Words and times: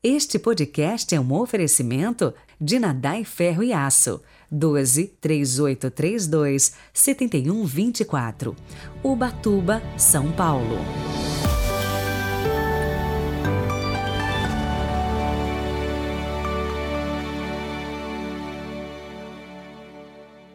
Este 0.00 0.38
podcast 0.38 1.12
é 1.12 1.18
um 1.18 1.32
oferecimento 1.32 2.32
de 2.60 2.78
Nadai 2.78 3.24
Ferro 3.24 3.64
e 3.64 3.72
Aço. 3.72 4.22
12 4.48 5.08
3832 5.20 6.72
7124. 6.94 8.54
Ubatuba, 9.02 9.82
São 9.96 10.30
Paulo. 10.30 10.76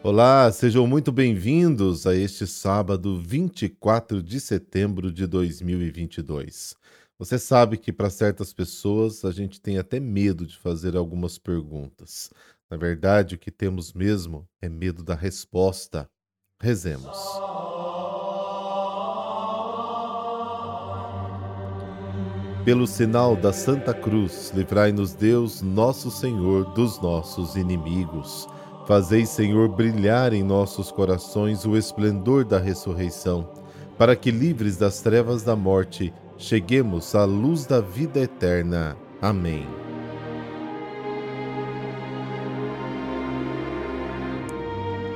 Olá, 0.02 0.50
sejam 0.52 0.86
muito 0.86 1.12
bem-vindos 1.12 2.06
a 2.06 2.16
este 2.16 2.46
sábado 2.46 3.20
24 3.20 4.22
de 4.22 4.40
setembro 4.40 5.12
de 5.12 5.26
2022. 5.26 6.82
Você 7.16 7.38
sabe 7.38 7.76
que 7.76 7.92
para 7.92 8.10
certas 8.10 8.52
pessoas 8.52 9.24
a 9.24 9.30
gente 9.30 9.60
tem 9.60 9.78
até 9.78 10.00
medo 10.00 10.44
de 10.44 10.58
fazer 10.58 10.96
algumas 10.96 11.38
perguntas. 11.38 12.28
Na 12.68 12.76
verdade, 12.76 13.36
o 13.36 13.38
que 13.38 13.52
temos 13.52 13.92
mesmo 13.92 14.48
é 14.60 14.68
medo 14.68 15.04
da 15.04 15.14
resposta. 15.14 16.10
Rezemos. 16.60 17.16
Pelo 22.64 22.86
sinal 22.86 23.36
da 23.36 23.52
Santa 23.52 23.94
Cruz, 23.94 24.50
livrai-nos 24.52 25.14
Deus, 25.14 25.62
nosso 25.62 26.10
Senhor, 26.10 26.72
dos 26.74 27.00
nossos 27.00 27.54
inimigos. 27.54 28.48
Fazei, 28.88 29.24
Senhor, 29.24 29.68
brilhar 29.68 30.32
em 30.32 30.42
nossos 30.42 30.90
corações 30.90 31.64
o 31.64 31.76
esplendor 31.76 32.44
da 32.44 32.58
ressurreição, 32.58 33.52
para 33.96 34.16
que, 34.16 34.32
livres 34.32 34.76
das 34.76 35.00
trevas 35.00 35.44
da 35.44 35.54
morte, 35.54 36.12
cheguemos 36.36 37.14
à 37.14 37.24
luz 37.24 37.66
da 37.66 37.80
vida 37.80 38.20
eterna. 38.20 38.96
Amém. 39.20 39.66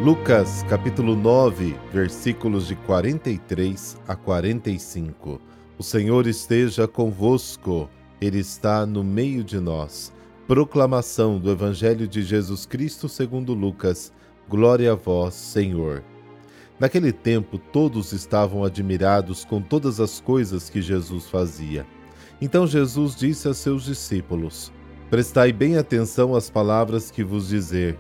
Lucas 0.01 0.65
capítulo 0.69 1.17
9, 1.17 1.77
versículos 1.93 2.69
de 2.69 2.77
43 2.77 3.99
a 4.07 4.15
45. 4.15 5.41
O 5.77 5.83
Senhor 5.83 6.27
esteja 6.29 6.87
convosco, 6.87 7.91
Ele 8.21 8.39
está 8.39 8.87
no 8.87 9.03
meio 9.03 9.43
de 9.43 9.59
nós. 9.59 10.13
Proclamação 10.47 11.39
do 11.39 11.51
Evangelho 11.51 12.07
de 12.07 12.23
Jesus 12.23 12.65
Cristo 12.65 13.09
segundo 13.09 13.53
Lucas. 13.55 14.13
Glória 14.49 14.93
a 14.93 14.95
vós, 14.95 15.35
Senhor. 15.35 16.03
Naquele 16.79 17.13
tempo, 17.13 17.59
todos 17.59 18.13
estavam 18.13 18.63
admirados 18.63 19.45
com 19.45 19.61
todas 19.61 19.99
as 19.99 20.21
coisas 20.21 20.71
que 20.71 20.81
Jesus 20.81 21.27
fazia. 21.27 21.85
Então 22.41 22.67
Jesus 22.67 23.17
disse 23.17 23.49
a 23.49 23.55
seus 23.55 23.85
discípulos: 23.85 24.73
Prestai 25.11 25.53
bem 25.53 25.77
atenção 25.77 26.37
às 26.37 26.49
palavras 26.49 27.11
que 27.11 27.25
vos 27.25 27.49
dizer. 27.49 27.99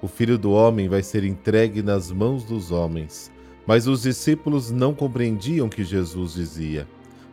O 0.00 0.08
filho 0.08 0.38
do 0.38 0.52
homem 0.52 0.88
vai 0.88 1.02
ser 1.02 1.24
entregue 1.24 1.82
nas 1.82 2.10
mãos 2.10 2.44
dos 2.44 2.70
homens. 2.70 3.30
Mas 3.66 3.86
os 3.86 4.02
discípulos 4.02 4.70
não 4.70 4.94
compreendiam 4.94 5.66
o 5.66 5.70
que 5.70 5.84
Jesus 5.84 6.34
dizia. 6.34 6.86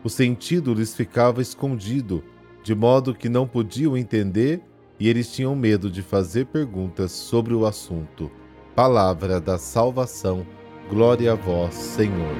O 0.03 0.09
sentido 0.09 0.73
lhes 0.73 0.95
ficava 0.95 1.41
escondido, 1.41 2.23
de 2.63 2.73
modo 2.73 3.13
que 3.13 3.27
não 3.27 3.45
podiam 3.45 3.97
entender 3.97 4.61
e 4.99 5.09
eles 5.09 5.31
tinham 5.33 5.55
medo 5.55 5.89
de 5.89 6.01
fazer 6.01 6.45
perguntas 6.45 7.11
sobre 7.11 7.53
o 7.53 7.65
assunto. 7.65 8.31
Palavra 8.75 9.41
da 9.41 9.57
salvação 9.57 10.45
Glória 10.91 11.31
a 11.31 11.35
vós, 11.35 11.73
Senhor. 11.73 12.35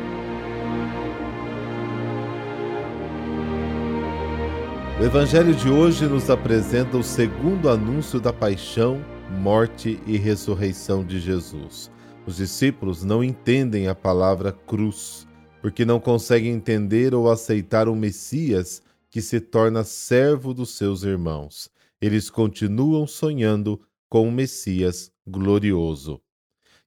O 4.99 5.03
Evangelho 5.05 5.55
de 5.55 5.69
hoje 5.69 6.05
nos 6.05 6.29
apresenta 6.29 6.97
o 6.97 7.03
segundo 7.03 7.69
anúncio 7.69 8.19
da 8.19 8.33
paixão, 8.33 9.01
morte 9.41 10.01
e 10.05 10.17
ressurreição 10.17 11.01
de 11.01 11.21
Jesus. 11.21 11.89
Os 12.27 12.35
discípulos 12.35 13.05
não 13.05 13.23
entendem 13.23 13.87
a 13.87 13.95
palavra 13.95 14.51
cruz, 14.51 15.25
porque 15.61 15.85
não 15.85 16.01
conseguem 16.01 16.51
entender 16.51 17.15
ou 17.15 17.31
aceitar 17.31 17.87
o 17.87 17.95
Messias 17.95 18.83
que 19.09 19.21
se 19.21 19.39
torna 19.39 19.85
servo 19.85 20.53
dos 20.53 20.71
seus 20.71 21.03
irmãos. 21.03 21.69
Eles 22.01 22.29
continuam 22.29 23.07
sonhando 23.07 23.79
com 24.09 24.27
um 24.27 24.31
Messias 24.31 25.09
glorioso. 25.25 26.19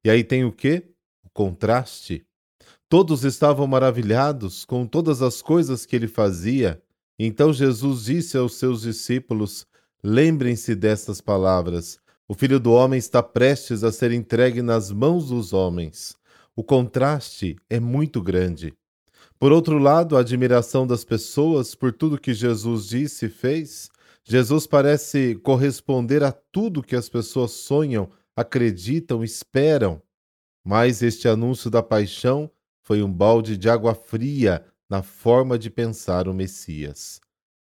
E 0.05 0.11
aí 0.11 0.23
tem 0.23 0.45
o 0.45 0.53
que? 0.53 0.94
Contraste. 1.35 2.25
Todos 2.89 3.25
estavam 3.25 3.67
maravilhados 3.67 4.65
com 4.65 4.87
todas 4.87 5.21
as 5.21 5.43
coisas 5.43 5.85
que 5.85 5.97
ele 5.97 6.07
fazia. 6.09 6.81
Então 7.19 7.53
Jesus 7.53 8.05
disse 8.05 8.39
aos 8.39 8.55
seus 8.55 8.83
discípulos: 8.83 9.67
Lembrem-se 10.03 10.75
destas 10.75 11.21
palavras. 11.21 11.99
O 12.27 12.35
filho 12.35 12.59
do 12.59 12.73
homem 12.73 12.99
está 12.99 13.23
prestes 13.23 13.85
a 13.85 13.93
ser 13.93 14.13
entregue 14.13 14.63
nas 14.63 14.91
mãos 14.91 15.29
dos 15.29 15.53
homens. 15.53 16.17
O 16.57 16.63
contraste 16.63 17.57
é 17.69 17.79
muito 17.81 18.23
grande. 18.23 18.73
Por 19.39 19.53
outro 19.53 19.77
lado, 19.79 20.17
a 20.17 20.21
admiração 20.21 20.87
das 20.87 21.05
pessoas 21.05 21.75
por 21.75 21.93
tudo 21.93 22.21
que 22.21 22.33
Jesus 22.33 22.87
disse 22.87 23.27
e 23.27 23.29
fez. 23.29 23.91
Jesus 24.23 24.67
parece 24.67 25.35
corresponder 25.35 26.23
a 26.23 26.33
tudo 26.33 26.83
que 26.83 26.97
as 26.97 27.09
pessoas 27.09 27.51
sonham, 27.51 28.09
acreditam, 28.35 29.23
esperam. 29.23 30.01
Mas 30.65 31.03
este 31.03 31.29
anúncio 31.29 31.71
da 31.71 31.83
paixão 31.83 32.51
foi 32.83 33.03
um 33.03 33.13
balde 33.13 33.57
de 33.59 33.69
água 33.69 33.95
fria 33.95 34.65
na 34.89 35.03
forma 35.03 35.59
de 35.59 35.69
pensar 35.69 36.27
o 36.27 36.33
Messias. 36.33 37.21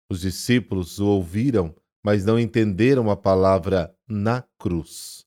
Os 0.10 0.22
discípulos 0.22 1.00
o 1.00 1.06
ouviram, 1.06 1.76
mas 2.04 2.26
não 2.26 2.40
entenderam 2.40 3.12
a 3.12 3.16
palavra 3.16 3.96
na 4.08 4.44
cruz. 4.58 5.26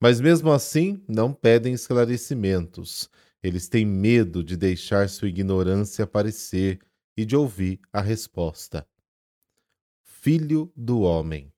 Mas 0.00 0.20
mesmo 0.20 0.50
assim, 0.50 1.00
não 1.08 1.32
pedem 1.32 1.74
esclarecimentos. 1.74 3.08
Eles 3.40 3.68
têm 3.68 3.86
medo 3.86 4.42
de 4.42 4.56
deixar 4.56 5.08
sua 5.08 5.28
ignorância 5.28 6.04
aparecer 6.04 6.80
e 7.16 7.24
de 7.24 7.36
ouvir 7.36 7.78
a 7.92 8.00
resposta. 8.00 8.84
Filho 10.02 10.72
do 10.74 11.02
Homem. 11.02 11.52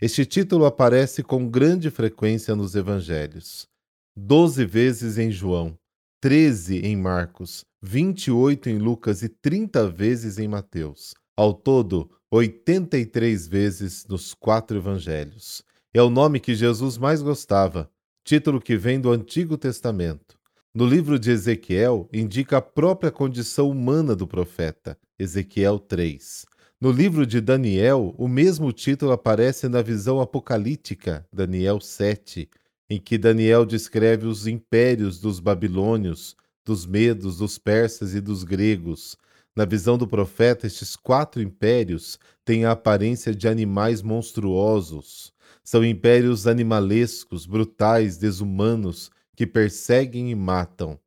Este 0.00 0.26
título 0.26 0.64
aparece 0.64 1.22
com 1.22 1.48
grande 1.48 1.90
frequência 1.90 2.56
nos 2.56 2.74
evangelhos 2.74 3.68
doze 4.16 4.64
vezes 4.64 5.18
em 5.18 5.30
João, 5.30 5.78
treze 6.22 6.78
em 6.78 6.96
Marcos, 6.96 7.66
vinte 7.82 8.28
e 8.28 8.30
oito 8.30 8.70
em 8.70 8.78
Lucas 8.78 9.22
e 9.22 9.28
trinta 9.28 9.86
vezes 9.86 10.38
em 10.38 10.48
Mateus. 10.48 11.12
Ao 11.36 11.52
todo, 11.52 12.10
oitenta 12.30 12.96
e 12.96 13.04
três 13.04 13.46
vezes 13.46 14.06
nos 14.08 14.32
quatro 14.32 14.78
evangelhos. 14.78 15.62
É 15.92 16.00
o 16.00 16.08
nome 16.08 16.40
que 16.40 16.54
Jesus 16.54 16.96
mais 16.96 17.20
gostava, 17.20 17.90
título 18.24 18.58
que 18.58 18.74
vem 18.74 18.98
do 18.98 19.12
Antigo 19.12 19.58
Testamento. 19.58 20.38
No 20.74 20.86
livro 20.86 21.18
de 21.18 21.30
Ezequiel, 21.30 22.08
indica 22.10 22.56
a 22.56 22.62
própria 22.62 23.10
condição 23.10 23.68
humana 23.68 24.16
do 24.16 24.26
profeta, 24.26 24.98
Ezequiel 25.18 25.78
3. 25.78 26.46
No 26.80 26.90
livro 26.90 27.26
de 27.26 27.40
Daniel, 27.40 28.14
o 28.16 28.28
mesmo 28.28 28.72
título 28.72 29.12
aparece 29.12 29.68
na 29.68 29.82
visão 29.82 30.20
apocalíptica, 30.20 31.26
Daniel 31.30 31.80
7 31.80 32.48
em 32.88 33.00
que 33.00 33.18
Daniel 33.18 33.66
descreve 33.66 34.26
os 34.26 34.46
impérios 34.46 35.18
dos 35.18 35.40
babilônios, 35.40 36.36
dos 36.64 36.86
medos, 36.86 37.38
dos 37.38 37.58
persas 37.58 38.14
e 38.14 38.20
dos 38.20 38.44
gregos. 38.44 39.16
Na 39.54 39.64
visão 39.64 39.98
do 39.98 40.06
profeta, 40.06 40.66
estes 40.66 40.94
quatro 40.94 41.42
impérios 41.42 42.18
têm 42.44 42.64
a 42.64 42.72
aparência 42.72 43.34
de 43.34 43.48
animais 43.48 44.02
monstruosos. 44.02 45.32
São 45.64 45.84
impérios 45.84 46.46
animalescos, 46.46 47.44
brutais, 47.44 48.16
desumanos, 48.18 49.10
que 49.34 49.46
perseguem 49.46 50.30
e 50.30 50.34
matam. 50.34 50.98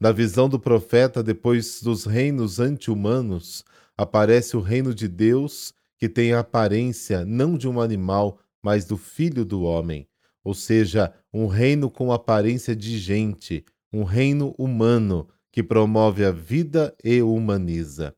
Na 0.00 0.12
visão 0.12 0.48
do 0.48 0.58
profeta, 0.58 1.22
depois 1.22 1.82
dos 1.82 2.04
reinos 2.04 2.60
anti-humanos, 2.60 3.64
aparece 3.96 4.56
o 4.56 4.60
reino 4.60 4.94
de 4.94 5.08
Deus, 5.08 5.74
que 5.98 6.08
tem 6.08 6.32
a 6.32 6.40
aparência 6.40 7.24
não 7.24 7.58
de 7.58 7.68
um 7.68 7.80
animal, 7.80 8.38
mas 8.62 8.84
do 8.84 8.96
Filho 8.96 9.44
do 9.44 9.62
Homem 9.62 10.06
ou 10.46 10.54
seja, 10.54 11.12
um 11.34 11.48
reino 11.48 11.90
com 11.90 12.12
aparência 12.12 12.76
de 12.76 12.96
gente, 12.98 13.64
um 13.92 14.04
reino 14.04 14.54
humano 14.56 15.28
que 15.50 15.60
promove 15.60 16.24
a 16.24 16.30
vida 16.30 16.94
e 17.02 17.20
humaniza. 17.20 18.14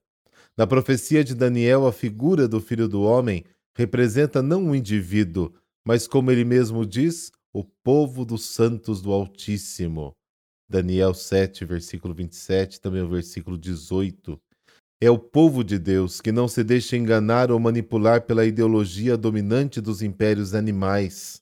Na 0.55 0.67
profecia 0.67 1.25
de 1.25 1.35
Daniel, 1.35 1.87
a 1.87 1.93
figura 1.93 2.47
do 2.47 2.61
Filho 2.61 2.87
do 2.87 3.01
Homem 3.01 3.47
representa 3.75 4.43
não 4.43 4.63
um 4.63 4.75
indivíduo, 4.75 5.55
mas, 5.87 6.07
como 6.07 6.31
ele 6.31 6.45
mesmo 6.45 6.85
diz, 6.85 7.33
o 7.51 7.65
povo 7.65 8.27
dos 8.27 8.45
santos 8.45 9.01
do 9.01 9.11
Altíssimo. 9.11 10.13
Daniel 10.69 11.15
7, 11.15 11.65
versículo 11.65 12.13
27, 12.13 12.79
também 12.79 13.01
o 13.01 13.09
versículo 13.09 13.57
18. 13.57 14.39
É 15.01 15.11
o 15.11 15.19
povo 15.19 15.65
de 15.65 15.79
Deus 15.79 16.21
que 16.21 16.31
não 16.31 16.47
se 16.47 16.63
deixa 16.63 16.95
enganar 16.95 17.51
ou 17.51 17.59
manipular 17.59 18.27
pela 18.27 18.45
ideologia 18.45 19.17
dominante 19.17 19.81
dos 19.81 20.03
impérios 20.03 20.55
animais. 20.55 21.41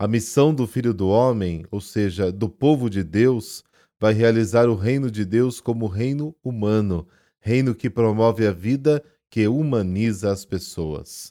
A 0.00 0.08
missão 0.08 0.54
do 0.54 0.66
Filho 0.66 0.94
do 0.94 1.08
Homem, 1.08 1.66
ou 1.70 1.78
seja, 1.78 2.32
do 2.32 2.48
povo 2.48 2.88
de 2.88 3.04
Deus, 3.04 3.62
vai 4.00 4.14
realizar 4.14 4.66
o 4.66 4.74
reino 4.74 5.10
de 5.10 5.26
Deus 5.26 5.60
como 5.60 5.86
reino 5.86 6.34
humano, 6.42 7.06
reino 7.38 7.74
que 7.74 7.90
promove 7.90 8.46
a 8.46 8.50
vida, 8.50 9.04
que 9.28 9.46
humaniza 9.46 10.32
as 10.32 10.42
pessoas. 10.42 11.30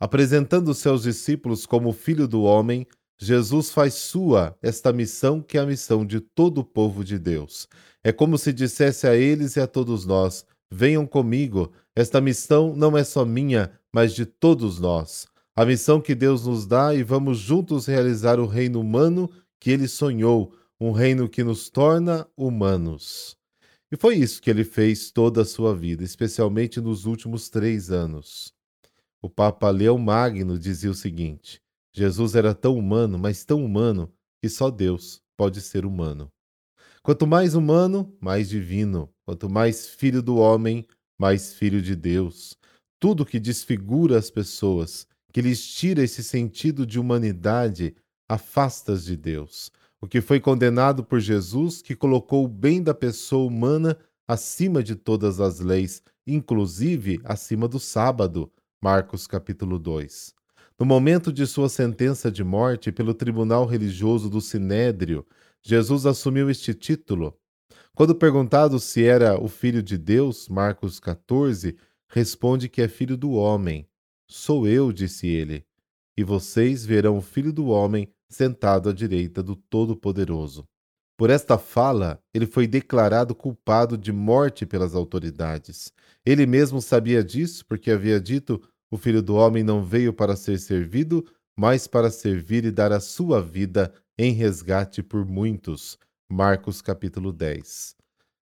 Apresentando-se 0.00 0.88
aos 0.88 1.04
discípulos 1.04 1.64
como 1.64 1.92
Filho 1.92 2.26
do 2.26 2.42
Homem, 2.42 2.88
Jesus 3.20 3.70
faz 3.70 3.94
sua 3.94 4.58
esta 4.60 4.92
missão 4.92 5.40
que 5.40 5.56
é 5.56 5.60
a 5.60 5.66
missão 5.66 6.04
de 6.04 6.18
todo 6.18 6.58
o 6.58 6.64
povo 6.64 7.04
de 7.04 7.20
Deus. 7.20 7.68
É 8.02 8.10
como 8.10 8.36
se 8.36 8.52
dissesse 8.52 9.06
a 9.06 9.14
eles 9.14 9.54
e 9.54 9.60
a 9.60 9.66
todos 9.68 10.04
nós: 10.04 10.44
Venham 10.68 11.06
comigo, 11.06 11.70
esta 11.94 12.20
missão 12.20 12.74
não 12.74 12.98
é 12.98 13.04
só 13.04 13.24
minha, 13.24 13.70
mas 13.92 14.12
de 14.12 14.26
todos 14.26 14.80
nós. 14.80 15.28
A 15.58 15.66
missão 15.66 16.00
que 16.00 16.14
Deus 16.14 16.46
nos 16.46 16.68
dá 16.68 16.94
e 16.94 17.02
vamos 17.02 17.36
juntos 17.38 17.86
realizar 17.86 18.38
o 18.38 18.46
reino 18.46 18.80
humano 18.80 19.28
que 19.58 19.72
ele 19.72 19.88
sonhou, 19.88 20.54
um 20.80 20.92
reino 20.92 21.28
que 21.28 21.42
nos 21.42 21.68
torna 21.68 22.28
humanos. 22.36 23.36
E 23.90 23.96
foi 23.96 24.14
isso 24.14 24.40
que 24.40 24.48
ele 24.48 24.62
fez 24.62 25.10
toda 25.10 25.42
a 25.42 25.44
sua 25.44 25.74
vida, 25.74 26.04
especialmente 26.04 26.80
nos 26.80 27.06
últimos 27.06 27.50
três 27.50 27.90
anos. 27.90 28.54
O 29.20 29.28
Papa 29.28 29.68
Leão 29.70 29.98
Magno 29.98 30.56
dizia 30.56 30.92
o 30.92 30.94
seguinte: 30.94 31.60
Jesus 31.92 32.36
era 32.36 32.54
tão 32.54 32.78
humano, 32.78 33.18
mas 33.18 33.44
tão 33.44 33.64
humano, 33.64 34.12
que 34.40 34.48
só 34.48 34.70
Deus 34.70 35.20
pode 35.36 35.60
ser 35.60 35.84
humano. 35.84 36.30
Quanto 37.02 37.26
mais 37.26 37.56
humano, 37.56 38.16
mais 38.20 38.48
divino. 38.48 39.12
Quanto 39.26 39.50
mais 39.50 39.88
filho 39.88 40.22
do 40.22 40.36
homem, 40.36 40.86
mais 41.18 41.52
filho 41.52 41.82
de 41.82 41.96
Deus. 41.96 42.56
Tudo 43.00 43.26
que 43.26 43.40
desfigura 43.40 44.16
as 44.16 44.30
pessoas, 44.30 45.04
que 45.32 45.42
lhes 45.42 45.66
tira 45.66 46.02
esse 46.02 46.22
sentido 46.22 46.86
de 46.86 46.98
humanidade, 46.98 47.94
afasta-as 48.28 49.04
de 49.04 49.16
Deus. 49.16 49.70
O 50.00 50.06
que 50.06 50.20
foi 50.20 50.38
condenado 50.38 51.04
por 51.04 51.20
Jesus, 51.20 51.82
que 51.82 51.96
colocou 51.96 52.44
o 52.44 52.48
bem 52.48 52.82
da 52.82 52.94
pessoa 52.94 53.46
humana 53.46 53.98
acima 54.26 54.82
de 54.82 54.94
todas 54.94 55.40
as 55.40 55.60
leis, 55.60 56.02
inclusive 56.26 57.20
acima 57.24 57.66
do 57.66 57.80
sábado. 57.80 58.50
Marcos 58.80 59.26
capítulo 59.26 59.78
2. 59.78 60.34
No 60.78 60.86
momento 60.86 61.32
de 61.32 61.44
sua 61.46 61.68
sentença 61.68 62.30
de 62.30 62.44
morte 62.44 62.92
pelo 62.92 63.12
tribunal 63.12 63.66
religioso 63.66 64.30
do 64.30 64.40
Sinédrio, 64.40 65.26
Jesus 65.60 66.06
assumiu 66.06 66.48
este 66.48 66.72
título. 66.72 67.36
Quando 67.92 68.14
perguntado 68.14 68.78
se 68.78 69.02
era 69.02 69.42
o 69.42 69.48
filho 69.48 69.82
de 69.82 69.98
Deus, 69.98 70.48
Marcos 70.48 71.00
14, 71.00 71.76
responde 72.08 72.68
que 72.68 72.80
é 72.80 72.86
filho 72.86 73.16
do 73.16 73.32
homem. 73.32 73.88
Sou 74.30 74.66
eu, 74.66 74.92
disse 74.92 75.26
ele. 75.26 75.64
E 76.16 76.22
vocês 76.22 76.84
verão 76.84 77.16
o 77.16 77.22
filho 77.22 77.52
do 77.52 77.68
homem 77.68 78.12
sentado 78.28 78.90
à 78.90 78.92
direita 78.92 79.42
do 79.42 79.56
Todo-Poderoso. 79.56 80.68
Por 81.16 81.30
esta 81.30 81.56
fala, 81.56 82.22
ele 82.32 82.46
foi 82.46 82.66
declarado 82.66 83.34
culpado 83.34 83.96
de 83.96 84.12
morte 84.12 84.66
pelas 84.66 84.94
autoridades. 84.94 85.92
Ele 86.24 86.46
mesmo 86.46 86.80
sabia 86.80 87.24
disso, 87.24 87.64
porque 87.66 87.90
havia 87.90 88.20
dito: 88.20 88.62
O 88.90 88.96
filho 88.96 89.22
do 89.22 89.34
homem 89.34 89.64
não 89.64 89.82
veio 89.82 90.12
para 90.12 90.36
ser 90.36 90.60
servido, 90.60 91.24
mas 91.56 91.86
para 91.86 92.10
servir 92.10 92.64
e 92.64 92.70
dar 92.70 92.92
a 92.92 93.00
sua 93.00 93.42
vida 93.42 93.92
em 94.16 94.32
resgate 94.32 95.02
por 95.02 95.24
muitos. 95.24 95.98
Marcos 96.30 96.82
capítulo 96.82 97.32
10. 97.32 97.96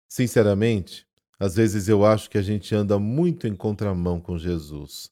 Sinceramente, 0.08 1.08
às 1.40 1.56
vezes 1.56 1.88
eu 1.88 2.06
acho 2.06 2.30
que 2.30 2.38
a 2.38 2.42
gente 2.42 2.76
anda 2.76 3.00
muito 3.00 3.48
em 3.48 3.56
contramão 3.56 4.20
com 4.20 4.38
Jesus. 4.38 5.10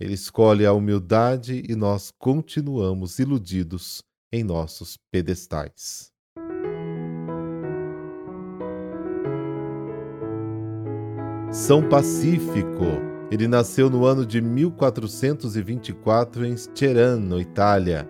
Ele 0.00 0.14
escolhe 0.14 0.64
a 0.64 0.72
humildade 0.72 1.62
e 1.68 1.76
nós 1.76 2.10
continuamos 2.18 3.18
iludidos 3.18 4.02
em 4.32 4.42
nossos 4.42 4.96
pedestais. 5.12 6.10
São 11.52 11.86
Pacífico. 11.86 12.86
Ele 13.30 13.46
nasceu 13.46 13.90
no 13.90 14.06
ano 14.06 14.24
de 14.24 14.40
1424 14.40 16.46
em 16.46 16.56
Cerano, 16.56 17.38
Itália. 17.38 18.08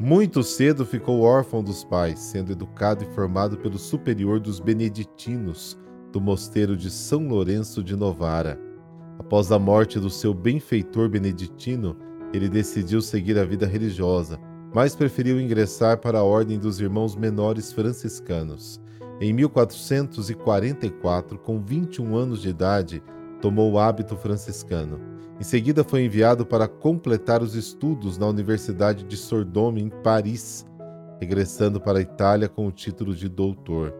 Muito 0.00 0.42
cedo 0.42 0.84
ficou 0.84 1.20
órfão 1.20 1.62
dos 1.62 1.84
pais, 1.84 2.18
sendo 2.18 2.50
educado 2.50 3.04
e 3.04 3.14
formado 3.14 3.56
pelo 3.58 3.78
superior 3.78 4.40
dos 4.40 4.58
beneditinos 4.58 5.78
do 6.12 6.20
mosteiro 6.20 6.76
de 6.76 6.90
São 6.90 7.28
Lourenço 7.28 7.82
de 7.82 7.94
Novara. 7.94 8.67
Após 9.18 9.50
a 9.50 9.58
morte 9.58 9.98
do 9.98 10.08
seu 10.08 10.32
benfeitor 10.32 11.08
beneditino, 11.08 11.96
ele 12.32 12.48
decidiu 12.48 13.02
seguir 13.02 13.36
a 13.38 13.44
vida 13.44 13.66
religiosa, 13.66 14.38
mas 14.72 14.94
preferiu 14.94 15.40
ingressar 15.40 15.98
para 15.98 16.18
a 16.18 16.24
Ordem 16.24 16.56
dos 16.58 16.80
Irmãos 16.80 17.16
Menores 17.16 17.72
Franciscanos. 17.72 18.80
Em 19.20 19.32
1444, 19.32 21.38
com 21.38 21.60
21 21.60 22.16
anos 22.16 22.40
de 22.40 22.50
idade, 22.50 23.02
tomou 23.40 23.72
o 23.72 23.78
hábito 23.78 24.16
franciscano. 24.16 25.00
Em 25.40 25.44
seguida, 25.44 25.82
foi 25.84 26.04
enviado 26.04 26.46
para 26.46 26.68
completar 26.68 27.42
os 27.42 27.54
estudos 27.54 28.18
na 28.18 28.26
Universidade 28.26 29.04
de 29.04 29.16
Sorbonne, 29.16 29.82
em 29.82 29.88
Paris, 29.88 30.66
regressando 31.20 31.80
para 31.80 31.98
a 31.98 32.02
Itália 32.02 32.48
com 32.48 32.66
o 32.66 32.72
título 32.72 33.14
de 33.14 33.28
doutor. 33.28 33.94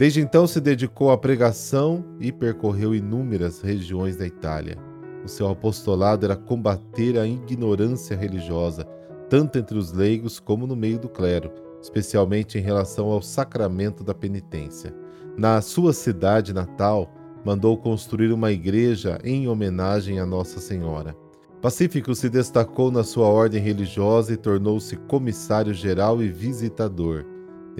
Desde 0.00 0.18
então, 0.18 0.46
se 0.46 0.62
dedicou 0.62 1.10
à 1.10 1.18
pregação 1.18 2.02
e 2.18 2.32
percorreu 2.32 2.94
inúmeras 2.94 3.60
regiões 3.60 4.16
da 4.16 4.26
Itália. 4.26 4.78
O 5.22 5.28
seu 5.28 5.46
apostolado 5.46 6.24
era 6.24 6.34
combater 6.34 7.18
a 7.18 7.26
ignorância 7.26 8.16
religiosa 8.16 8.86
tanto 9.28 9.58
entre 9.58 9.76
os 9.76 9.92
leigos 9.92 10.40
como 10.40 10.66
no 10.66 10.74
meio 10.74 10.98
do 10.98 11.08
clero, 11.08 11.52
especialmente 11.82 12.56
em 12.56 12.62
relação 12.62 13.10
ao 13.10 13.20
sacramento 13.20 14.02
da 14.02 14.14
penitência. 14.14 14.92
Na 15.36 15.60
sua 15.60 15.92
cidade 15.92 16.54
natal, 16.54 17.12
mandou 17.44 17.76
construir 17.76 18.32
uma 18.32 18.50
igreja 18.50 19.18
em 19.22 19.48
homenagem 19.48 20.18
a 20.18 20.24
Nossa 20.24 20.60
Senhora. 20.60 21.14
Pacífico 21.60 22.14
se 22.14 22.30
destacou 22.30 22.90
na 22.90 23.04
sua 23.04 23.26
ordem 23.26 23.62
religiosa 23.62 24.32
e 24.32 24.36
tornou-se 24.38 24.96
comissário 24.96 25.74
geral 25.74 26.22
e 26.22 26.28
visitador. 26.28 27.26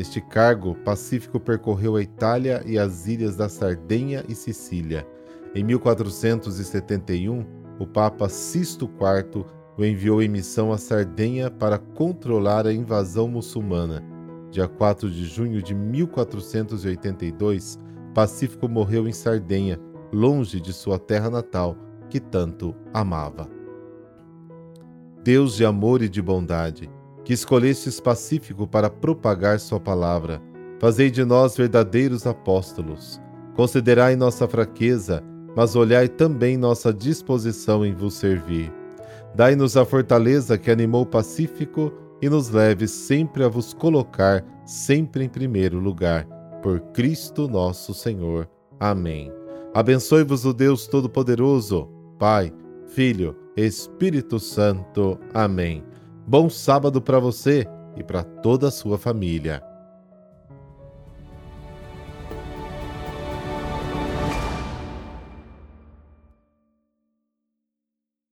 Neste 0.01 0.19
cargo, 0.19 0.75
Pacífico 0.77 1.39
percorreu 1.39 1.95
a 1.95 2.01
Itália 2.01 2.63
e 2.65 2.79
as 2.79 3.07
ilhas 3.07 3.37
da 3.37 3.51
Sardenha 3.51 4.25
e 4.27 4.35
Sicília. 4.35 5.07
Em 5.55 5.63
1471, 5.63 7.45
o 7.79 7.87
Papa 7.87 8.27
Sisto 8.27 8.87
IV 8.87 9.45
o 9.77 9.85
enviou 9.85 10.23
em 10.23 10.29
missão 10.29 10.73
à 10.73 10.79
Sardenha 10.79 11.51
para 11.51 11.77
controlar 11.77 12.67
a 12.67 12.73
invasão 12.73 13.29
muçulmana. 13.29 14.03
Dia 14.51 14.67
4 14.67 15.11
de 15.11 15.27
junho 15.27 15.63
de 15.63 15.75
1482, 15.75 17.79
Pacífico 18.15 18.71
morreu 18.71 19.07
em 19.07 19.13
Sardenha, 19.13 19.79
longe 20.11 20.63
de 20.63 20.73
sua 20.73 20.99
terra 20.99 21.29
natal, 21.29 21.77
que 22.09 22.19
tanto 22.19 22.75
amava. 22.95 23.51
Deus 25.23 25.57
de 25.57 25.65
amor 25.67 26.01
e 26.01 26.09
de 26.09 26.23
bondade, 26.23 26.91
que 27.31 27.35
escolhestes 27.35 28.01
Pacífico 28.01 28.67
para 28.67 28.91
propagar 28.91 29.61
Sua 29.61 29.79
palavra, 29.79 30.43
fazei 30.81 31.13
de 31.13 31.25
nós 31.25 31.57
verdadeiros 31.57 32.27
apóstolos. 32.27 33.21
Considerai 33.55 34.17
nossa 34.17 34.49
fraqueza, 34.49 35.23
mas 35.55 35.77
olhai 35.77 36.09
também 36.09 36.57
nossa 36.57 36.93
disposição 36.93 37.87
em 37.87 37.95
vos 37.95 38.15
servir 38.15 38.73
Dai-nos 39.33 39.77
a 39.77 39.85
fortaleza 39.85 40.59
que 40.59 40.73
animou 40.73 41.03
o 41.03 41.07
Pacífico 41.07 41.93
e 42.21 42.29
nos 42.29 42.51
leve 42.51 42.89
sempre 42.89 43.45
a 43.45 43.49
vos 43.49 43.73
colocar 43.73 44.45
sempre 44.65 45.23
em 45.23 45.29
primeiro 45.29 45.79
lugar. 45.79 46.27
Por 46.61 46.81
Cristo 46.93 47.47
nosso 47.47 47.95
Senhor. 47.95 48.51
Amém. 48.81 49.33
Abençoe-vos 49.73 50.45
o 50.45 50.53
Deus 50.53 50.89
Todo-Poderoso, 50.89 51.89
Pai, 52.19 52.53
Filho, 52.89 53.37
Espírito 53.57 54.41
Santo. 54.41 55.17
Amém. 55.33 55.85
Bom 56.31 56.49
sábado 56.49 57.03
para 57.03 57.19
você 57.19 57.67
e 57.97 58.05
para 58.05 58.23
toda 58.23 58.69
a 58.69 58.71
sua 58.71 58.97
família. 58.97 59.61